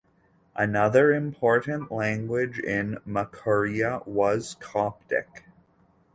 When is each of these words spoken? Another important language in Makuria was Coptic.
Another 0.55 1.13
important 1.13 1.91
language 1.91 2.57
in 2.57 2.97
Makuria 3.05 3.99
was 4.07 4.55
Coptic. 4.59 5.45